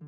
[0.00, 0.06] 最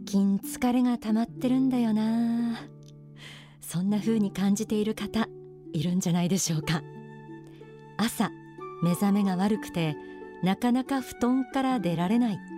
[0.00, 2.58] 近疲れが溜まってるんだよな。
[3.60, 5.28] そんな風に感じている方
[5.72, 6.82] いるんじゃないでしょうか。
[7.98, 8.30] 朝
[8.82, 9.94] 目覚めが悪くて
[10.42, 12.51] なかなか布団から出られない。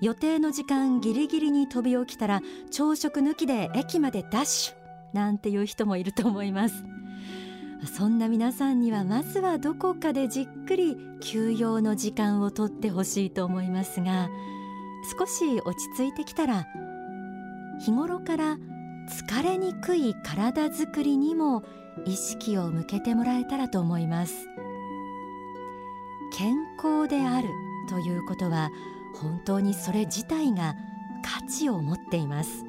[0.00, 6.84] 予定の時間ギリギリに飛び起きたら朝食抜きで駅までダッシュなんていう人もいると思います。
[7.94, 14.28] そんな皆さんにはまずはどこかでじっくり休養の時間をとってほしいと思いますが
[15.18, 16.66] 少し落ち着いてきたら
[17.78, 18.56] 日頃から
[19.08, 21.62] 疲れにくい体づくりにも
[22.06, 24.48] 意識を向けてもらえたらと思います。
[26.36, 27.48] 健康である
[27.88, 28.70] ということは
[29.20, 30.74] 本当にそれ自体が
[31.24, 32.64] 価値を持っています。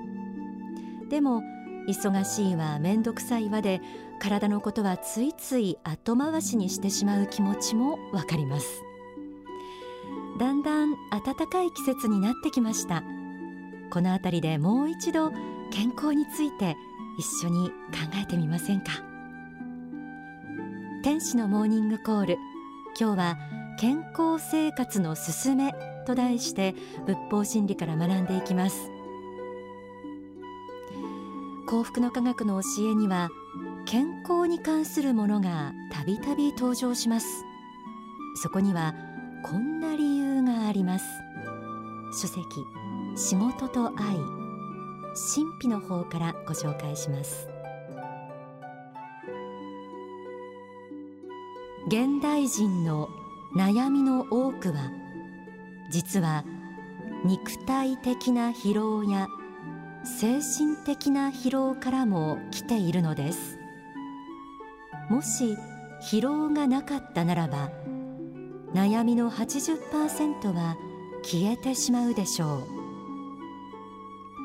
[1.09, 1.41] でも
[1.87, 3.81] 忙しいわめんどくさいわで
[4.19, 8.83] 体のことはついつい後回しにしてしまう気持ちもわかります。
[10.39, 13.03] だんだん暖かい季節になってきました。
[13.89, 15.31] このあたりでもう一度
[15.71, 16.75] 健康について
[17.17, 17.73] 一緒に考
[18.21, 18.91] えてみませんか？
[21.03, 22.37] 天使のモーニングコール。
[22.99, 23.37] 今日は
[23.79, 25.73] 健康生活のすすめ。
[26.07, 26.73] と題して
[27.05, 28.89] 仏法真理から学んでいきます。
[31.67, 33.29] 幸福の科学の教えには
[33.85, 37.43] 健康に関するものがたびたび登場します。
[38.41, 38.95] そこには
[39.43, 41.05] こんな理由があります。
[42.21, 42.41] 書籍
[43.17, 44.15] 仕事と愛
[45.35, 47.49] 神秘の方からご紹介します。
[51.87, 53.09] 現代人の
[53.55, 55.06] 悩みの多くは
[55.89, 56.43] 実は
[57.23, 59.27] 肉体的な疲労や
[60.03, 63.57] 精神的な疲労からも来ているのです。
[65.09, 65.57] もし
[66.11, 67.71] 疲労がなかったならば
[68.73, 70.77] 悩みの80%は
[71.23, 72.57] 消えてしまうでしょ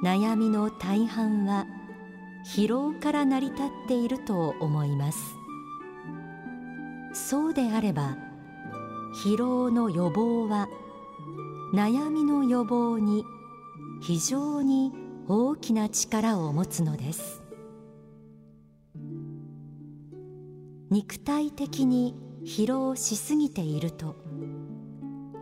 [0.02, 0.06] う。
[0.06, 1.66] 悩みの大半は
[2.44, 5.18] 疲労から成り立っていると思います。
[7.12, 8.16] そうであれば
[9.24, 10.68] 疲労の予防は
[11.72, 13.24] 悩みの予防に
[14.02, 14.92] 非常に
[15.26, 17.42] 大きな力を持つのです。
[20.90, 24.16] 肉体的に疲労しすぎていると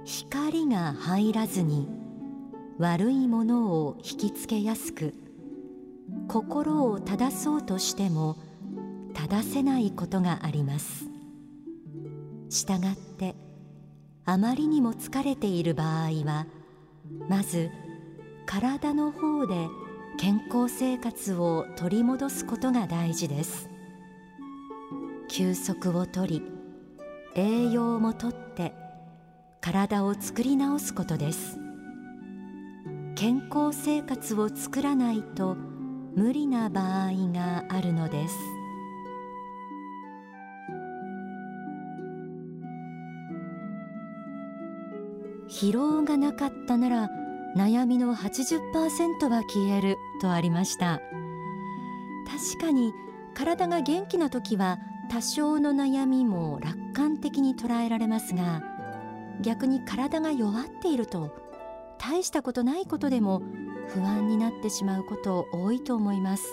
[0.05, 1.89] 光が入らずに
[2.79, 5.15] 悪いものを引きつけやすく
[6.29, 8.37] 心を正そうとしても
[9.13, 11.07] 正せないことがあります。
[12.49, 13.35] したがって
[14.25, 16.47] あまりにも疲れている場合は
[17.29, 17.71] まず
[18.47, 19.69] 体の方で
[20.19, 23.71] 健康生活を取り戻すことが大事です。
[25.29, 26.43] 休息をとり
[27.35, 28.75] 栄養もとって
[29.61, 31.59] 体を作り直すことです。
[33.15, 35.57] 健康生活を作らないと
[36.17, 38.35] 無理な場合があるのです。
[45.61, 47.11] 疲労がなかったなら
[47.55, 51.03] 悩みの80%は消えるとありました。
[52.27, 52.95] 確かに
[53.35, 54.79] 体が元気な時は
[55.11, 58.63] 多少の悩みも楽観的に捉えられますが
[59.43, 61.37] 逆に体が弱っていると
[61.99, 63.43] 大したことないことでも
[63.89, 66.47] 不安になってしまうこと多いと思います。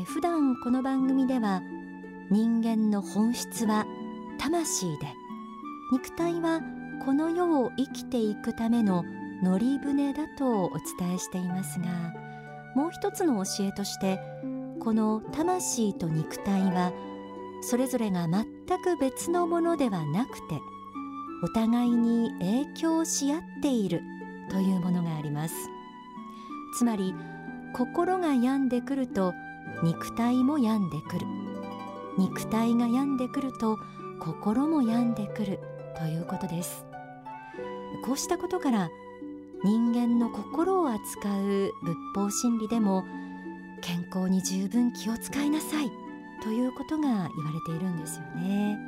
[0.00, 1.60] え普段この番組では
[2.30, 3.84] 人間の本質は
[4.38, 5.08] 魂で
[5.92, 6.60] 肉体は
[7.04, 9.04] この世を生きていくための
[9.42, 11.86] 乗り船だとお伝えしていますが
[12.74, 14.20] もう一つの教えとして
[14.80, 16.92] この魂と肉体は
[17.60, 18.44] それぞれが全
[18.82, 20.60] く別のものではなくて
[21.42, 24.02] お互いに影響し合っている
[24.50, 25.54] というものがあります。
[26.76, 27.14] つまり
[27.72, 29.34] 心が病んでくると
[29.82, 31.26] 肉体も病んでくる。
[32.18, 33.78] 肉体が病んでくると
[34.18, 35.60] 心も病んでくる
[35.96, 36.87] ということです。
[38.04, 38.90] こうしたことから
[39.64, 43.04] 人間の心を扱う仏法真理でも
[43.80, 45.90] 健康に十分気を使いなさい
[46.42, 48.78] ということが言われているんですよね。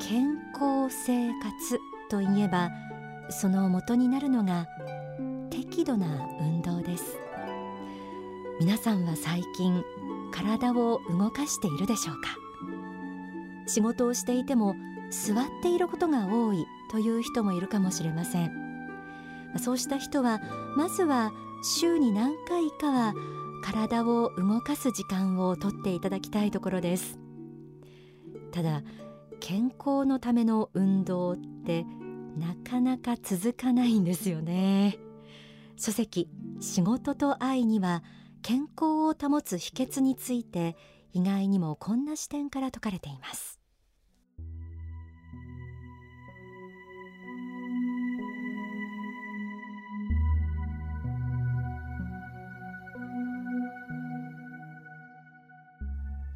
[0.00, 2.70] 健康生活といえば
[3.30, 4.66] その元になるのが
[5.50, 7.18] 適度な運動です。
[8.58, 9.82] 皆さんは最近
[10.32, 12.36] 体を動かしているでしょうか？
[13.66, 14.74] 仕事をしていても
[15.10, 18.70] 座っていることが多いという人もいるかもしれません。
[19.58, 20.40] そうした人は
[20.76, 23.14] まずは週に何回かは
[23.62, 27.18] 体を動かす時間をとっていただきたいところです。
[28.52, 28.82] ただ
[29.40, 31.84] 健康のための運動って
[32.36, 34.98] なかなか続かないんですよね。
[35.76, 36.28] 書籍
[36.60, 38.02] 仕事と愛には
[38.42, 40.76] 健康を保つ秘訣について
[41.12, 43.59] 意外にもこんな視点から説かれています。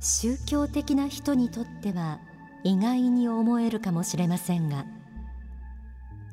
[0.05, 2.21] 宗教的な人にとっては
[2.63, 4.85] 意外に思えるかもしれませんが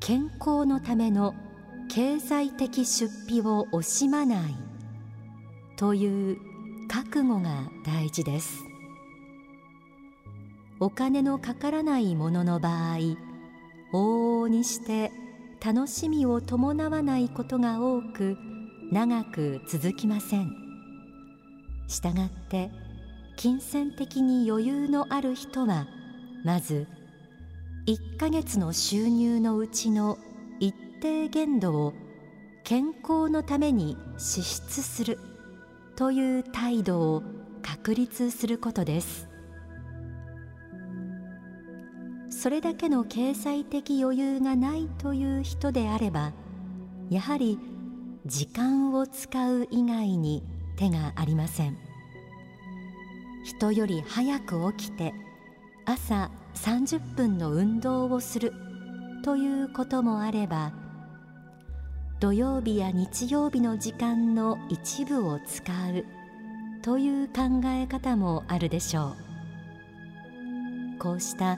[0.02, 1.34] 健康のための
[1.90, 4.56] 経済的出費を惜しまない
[5.78, 6.38] という
[6.90, 8.58] 覚悟が大事です。
[10.82, 12.98] お金のかからないものの場合
[13.94, 15.12] 往々にして
[15.64, 18.36] 楽しみを伴わないことが多く
[18.92, 20.52] 長く続きません。
[21.88, 22.72] したがって
[23.36, 25.88] 金銭的に余裕のある人は
[26.44, 26.88] まず
[27.88, 30.18] 1ヶ月の収入のうちの
[30.60, 31.94] 一定限度を
[32.64, 35.20] 健康のために支出する
[35.96, 37.24] という態度を
[37.62, 39.28] 確立することです。
[42.30, 46.34] それだけの経済的余裕がないという人であれば
[47.10, 47.60] やはり
[48.26, 50.44] 時間を使う以外に
[50.76, 51.91] 手がありません。
[53.44, 55.14] 人より早く起きて
[55.86, 58.54] 朝30分の運動をする
[59.24, 60.74] ということもあれば
[62.20, 66.06] 土曜日や日曜日の時間の一部を使う
[66.84, 69.16] という考え方もあるでしょ
[70.98, 71.00] う。
[71.00, 71.58] こうした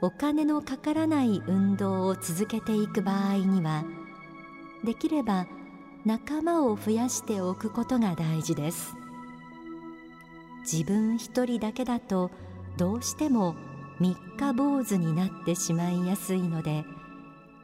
[0.00, 3.84] お金のかからない運動を続けていく場合には
[4.84, 5.48] できれば
[6.04, 8.94] 仲間を増やしておくことが大事です。
[10.70, 12.32] 自分一人だけだと
[12.76, 13.54] どうしても
[14.00, 16.84] 三日坊主になってしまいやすいので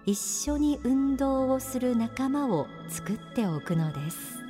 [0.07, 4.43] 一緒に運動をする仲間を作っておくのです。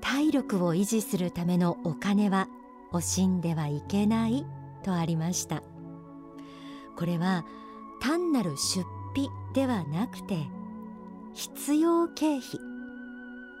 [0.00, 2.48] 体力を維持するためのお金は
[2.92, 4.46] 惜しんではいけない
[4.82, 5.62] とありました。
[6.96, 7.44] これは
[8.00, 10.46] 単なる出費ではなくて
[11.34, 12.65] 必要経費。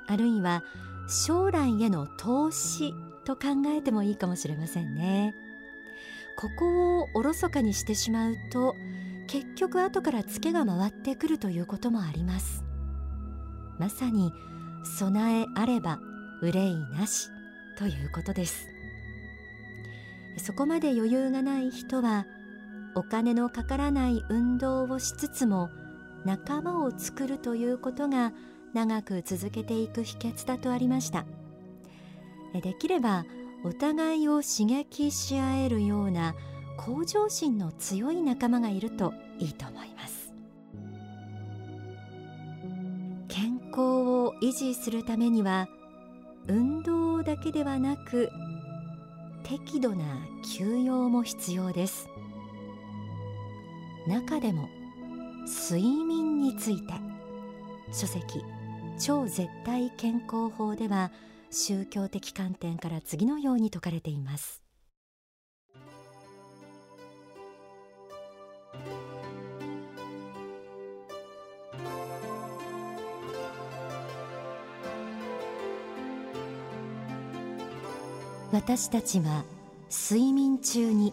[0.08, 0.62] あるいは
[1.08, 2.94] 将来への投資
[3.24, 5.34] と考えてもいいかもしれませんね。
[6.36, 8.74] ここをおろそかにしてしまうと
[9.26, 12.64] 結局後からツケが回ってくるということもあります。
[13.78, 14.32] まさに
[14.98, 15.98] 備えあれば
[16.42, 17.28] 憂いなし
[17.78, 18.68] ということです。
[20.38, 22.26] そこまで余裕がない人は
[22.94, 25.70] お金のかからない運動をしつつも
[26.24, 28.32] 仲間を作るということが
[28.76, 31.24] 長く続けていく秘訣だとありました。
[32.52, 33.24] できれば
[33.64, 36.34] お互いを刺激し合えるような
[36.76, 40.30] 向上心の強い仲間がいるといいと思います。
[43.28, 45.68] 健康を維持するためには
[46.46, 48.30] 運動だけではなく
[49.42, 50.04] 適度な
[50.54, 52.10] 休養も必要です。
[54.06, 54.68] 中でも
[55.46, 56.92] 睡眠について
[57.90, 58.44] 書籍
[58.98, 61.10] 超絶対健康法では
[61.50, 64.62] 宗教的観点から次のように説かれています。
[78.52, 79.44] 私たちは
[79.90, 81.12] 睡眠中に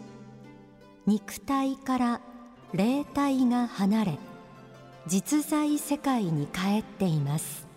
[1.05, 2.21] 肉体から
[2.73, 4.17] 霊体が離れ
[5.07, 7.72] 実在世界に帰っています。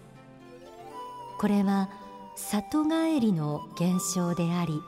[1.39, 1.89] これは
[2.35, 4.83] 里帰りの現象であり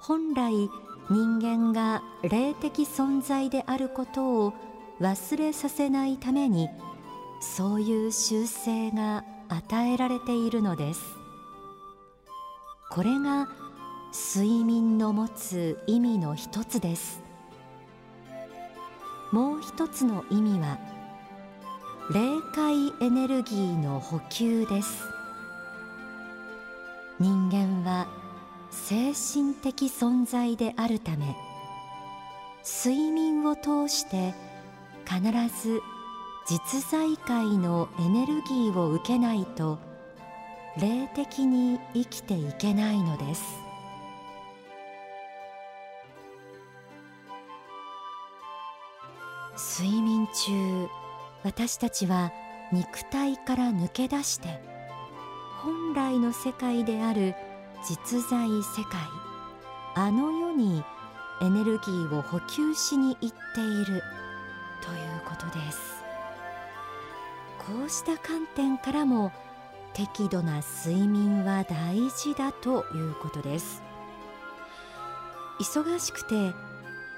[0.00, 0.70] 本来
[1.10, 4.52] 人間が霊的存在であることを
[5.00, 6.68] 忘れさせないために
[7.40, 11.02] そういう習性が与えられているのです。
[12.90, 13.48] これが
[14.34, 17.22] 睡眠の持つ意味の一つです。
[19.32, 20.78] もう一つの意味は
[22.12, 25.11] 霊界エネルギーの補給です。
[27.22, 28.08] 人間は
[28.72, 31.36] 精神的存在であるため
[32.64, 34.34] 睡眠を通して
[35.06, 35.22] 必
[35.62, 35.80] ず
[36.48, 39.78] 実在界のエネルギーを受けないと
[40.76, 43.42] 霊的に生きていけないのです。
[49.78, 50.88] 睡眠中
[51.44, 52.32] 私たちは
[52.72, 54.71] 肉体から抜け出して
[55.62, 57.34] 本来の世界である
[57.88, 59.00] 実在世界。
[59.94, 60.82] あの世に
[61.40, 64.02] エネルギーを補給しに行っている。
[64.82, 66.02] ということです。
[67.58, 69.30] こうした観点からも
[69.94, 73.82] 適度な睡眠は大事だということです。
[75.60, 76.52] 忙しくて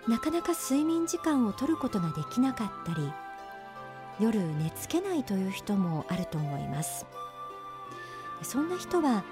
[0.06, 3.10] なかなか睡眠時間を取ることができなかったり
[4.20, 7.06] 夜寝つけないという人もあると思います。
[8.44, 9.24] そんな人は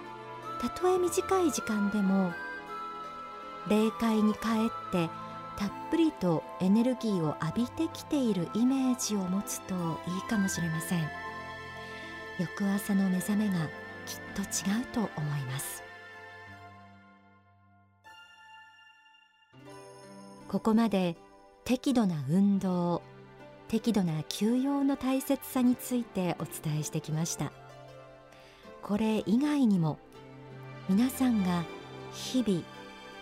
[0.60, 2.32] たとえ短い時間でも
[3.68, 4.38] 霊界に帰
[4.68, 5.08] って
[5.56, 9.74] たっぷりとエネルギーを浴びてきているイメージを持つと
[10.08, 11.08] いいかもしれません。
[12.38, 13.54] 翌朝の目覚めが
[14.06, 15.82] きっと違うと思います。
[20.48, 21.16] ここまで
[21.64, 23.02] 適度な運動
[23.68, 27.52] 適度な休養の大切さについてお伝えしてきました。
[28.82, 29.98] これ以外にも
[30.88, 31.64] 皆さんが
[32.12, 32.62] 日々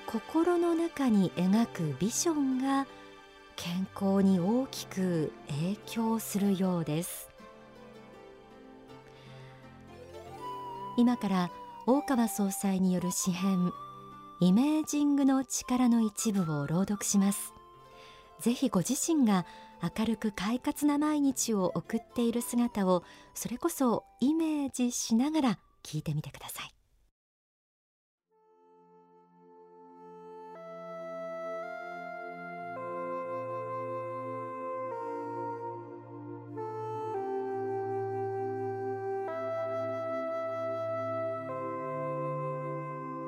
[0.07, 2.87] 心の中に描くビジョンが
[3.57, 7.29] 健康に大きく影響するようです。
[10.97, 11.51] 今から
[11.87, 13.73] 大川総裁による詩編
[14.41, 17.53] イメージングの力の一部を朗読します。
[18.41, 19.45] ぜひご自身が
[19.99, 23.05] 明るく快活な毎日を送っている姿を
[23.35, 26.75] それこそイメージしながら聞いてみてください。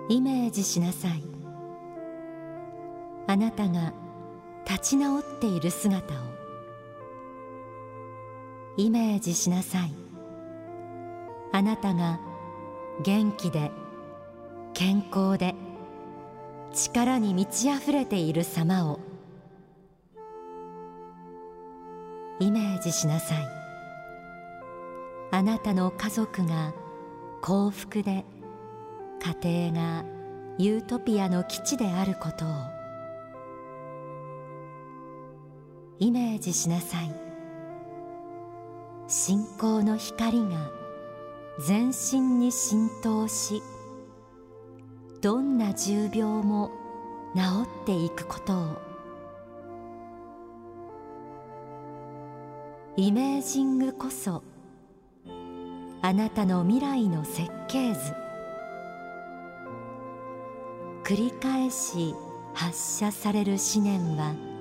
[0.08, 1.22] イメージしなさい。
[3.26, 3.94] あなたが
[4.68, 6.18] 立ち直っている姿を。
[8.76, 9.94] イメージしなさい。
[11.52, 12.18] あなたが
[13.02, 13.70] 元気で
[14.72, 15.54] 健康で
[16.72, 19.00] 力に満ち溢れている様を。
[22.40, 23.46] イメージしなさい。
[25.30, 26.72] あなたの家族が
[27.42, 28.24] 幸福で
[29.42, 30.04] 家庭が
[30.58, 32.81] ユートピアの基地であることを。
[36.02, 37.14] イメージしなさい。
[39.06, 40.68] 信仰の光が
[41.60, 43.62] 全身に浸透し
[45.20, 46.72] どんな重病も
[47.36, 47.42] 治
[47.82, 48.82] っていくことを。
[52.96, 54.42] イメージングこそ
[56.02, 58.00] あなたの未来の設計図。
[61.04, 62.12] 繰り返し
[62.54, 64.51] 発射される思念は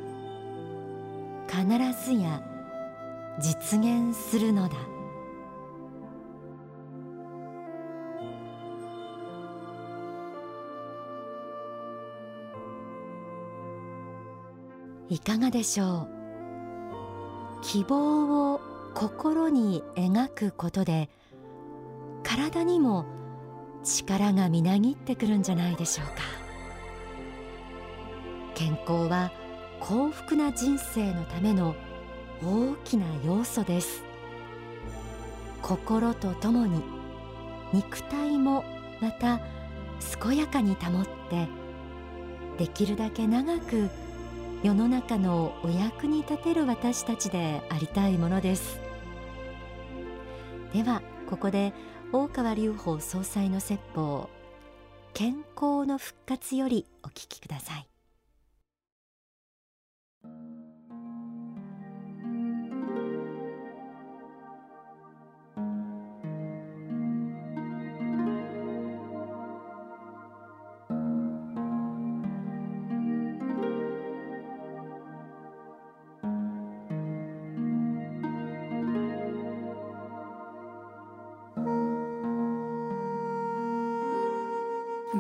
[1.62, 2.42] 必ずや
[3.40, 4.76] 実現するのだ。
[15.10, 17.62] いかがでしょう。
[17.62, 18.62] 希望を
[18.96, 21.10] 心に描くことで
[22.24, 23.06] 体にも
[23.84, 26.14] 力がみなぎってくるんじゃないでしょうか。
[28.56, 29.32] 健康は
[29.82, 31.76] 幸福な人生のための
[32.44, 34.04] 大きな要素です。
[35.62, 36.82] 心とともに
[37.74, 38.64] 肉体も
[39.02, 39.40] また
[40.22, 41.48] 健やかに保って
[42.58, 43.90] できるだけ長く
[44.64, 48.80] 世の中のお役に立てる私たちでありたいものです。
[50.74, 51.74] ではここで
[52.14, 54.30] 大川隆法総裁の説法
[55.14, 57.91] 健康の復活よりお聞きください。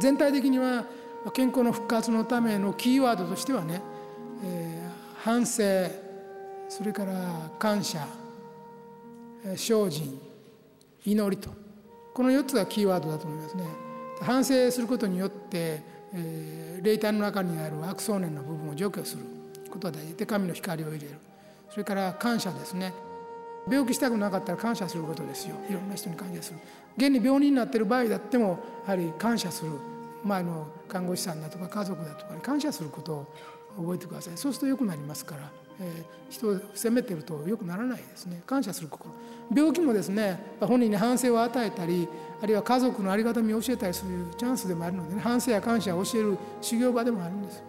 [0.01, 0.83] 全体的には
[1.33, 3.81] 健康の復活のためのキーワードとしてはね、
[4.43, 5.63] えー、反省
[6.67, 7.13] それから
[7.59, 8.07] 感謝
[9.55, 10.19] 精進
[11.05, 11.51] 祈りと
[12.13, 13.63] この4つがキーワードだと思いますね。
[14.21, 15.81] 反省することによって、
[16.13, 19.23] えー、霊体の中にある悪想念の部分を除去する
[19.69, 20.15] ことが大事。
[20.15, 21.15] で神の光を入れる。
[21.69, 22.93] それから感謝ですね。
[23.69, 25.55] 病気したくなかったら感謝することですよ。
[25.69, 26.59] いろんな人に感謝する。
[26.97, 29.71] 現に病人になってる場合だってもやはり感謝する。
[30.23, 33.27] 前の看護師さんだとか家族だとかに感謝することを
[33.77, 34.37] 覚えてください。
[34.37, 35.51] そうすると良くなりますから
[35.81, 38.41] えー、人を責めてるとよくならないですね。
[38.45, 39.11] 感謝する心。
[39.53, 42.07] 病気もですね本人に反省を与えたり
[42.41, 47.63] あるいは家族のありがたみを教えたりするチャンスでもあるので、ね、反省や感謝を教える修行場でもあるんです。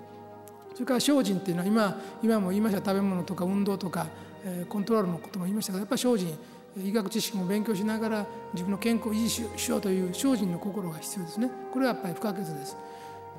[0.74, 2.78] それから精進っていうのは今今も言いました。
[2.78, 4.06] 食べ物とか運動とか、
[4.44, 6.38] えー、コントロールのことも言いましたがやっぱり精進
[6.76, 11.50] 医学知識も勉強しながら自分の健康を維持しようという精進の心が必要ですね。
[11.72, 12.76] これはやっぱり不可欠です。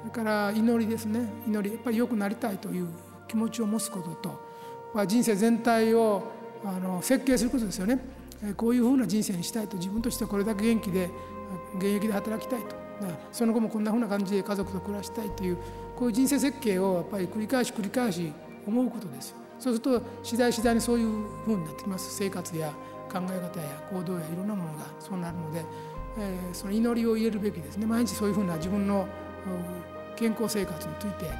[0.01, 1.27] それから祈りですね。
[1.47, 2.87] 祈りやっぱり良くなりたいという
[3.27, 4.09] 気持ちを持つこと
[4.93, 6.23] と人生全体を
[6.63, 7.99] あの設計することですよね。
[8.57, 11.09] こういうふうな人生にしたいと自分としてはこれだけ元気で
[11.77, 12.75] 現役で働きたいと。
[13.31, 15.57] その後もこんなふうな感じで家族と暮らしたいという
[15.95, 18.31] こういう人生設計をやっぱり繰り返し繰り返し
[18.67, 19.33] 思うことです。
[19.59, 21.07] そうすると次第次第にそういう
[21.45, 22.15] ふうになってきます。
[22.15, 22.73] 生活や
[23.13, 25.63] 考え方や行動やいろんなものがそうなるので、
[26.17, 27.85] えー、その祈りを入れるべきですね。
[27.85, 29.07] 毎日そういうふうな自分の
[30.15, 31.31] 健康生活について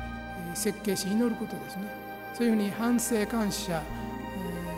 [0.53, 1.91] 設計し祈ることですね。
[2.35, 3.81] そういうふうに反省感謝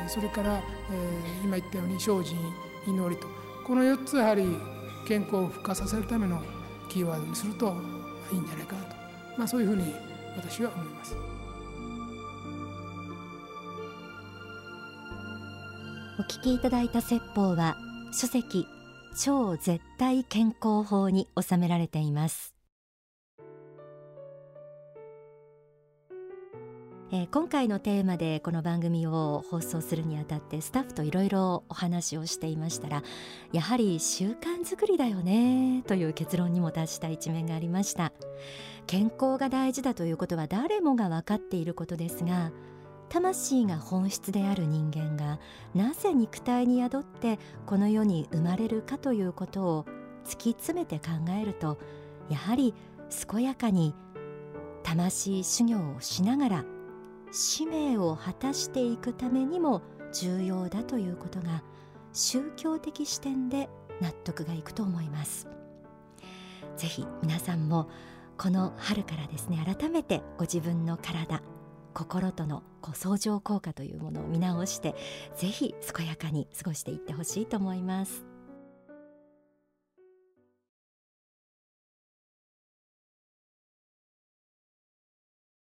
[0.07, 0.61] それから、
[0.91, 2.37] え今言ったように精進
[2.87, 3.27] 祈りと。
[3.65, 4.45] この4つやはり
[5.07, 6.41] 健康を復活させるための
[6.89, 7.75] キーワードにすると
[8.31, 8.95] いいんじゃないかなと、
[9.37, 9.93] まあ、そういうふうに
[10.35, 11.34] 私は思います。
[16.27, 17.77] 聞きいただいた説法は
[18.11, 18.67] 書籍
[19.17, 22.55] 超絶対健康法に収められています。
[27.11, 33.03] えー、今回のテーマでこの番組を放送するにあたってスタッフといろいろお話をしていましたら
[33.53, 38.11] やはり習慣づくりだよねという結論にも達した一面がありました。
[38.87, 42.51] 健康が大事だということは誰もが分かっていることですが
[43.09, 45.39] 魂が本質である人間が
[45.73, 49.85] なぜ肉体に宿ってこの世に生まれるかということを
[50.25, 51.77] 突き詰めて考えると
[52.29, 52.73] やはり
[53.29, 53.93] 健やかに
[54.83, 56.65] 魂修行をしながら
[57.31, 59.81] 使命を果たしていくためにも
[60.13, 61.63] 重要だということが
[62.13, 63.69] 宗教的視点で
[64.01, 65.47] 納得がいくと思います
[66.77, 67.89] ぜひ皆さんも
[68.37, 71.41] この春からですね改めてご自分の体
[71.95, 74.95] 心とのご相乗効果というものを見直して
[75.35, 78.34] ぜひ健やかに過ごしていってほしいと思います。